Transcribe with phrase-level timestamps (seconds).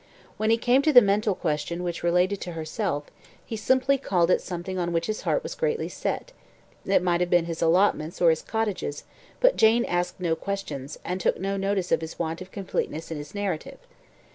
[0.37, 3.05] When he came to the mental question which related to herself,
[3.45, 6.31] he simply called it something on which his heart was greatly set
[6.87, 9.03] it might have been his allotments or his cottages;
[9.39, 13.17] but Jane asked no questions, and took no notice of his want of completeness in
[13.19, 13.77] his narrative.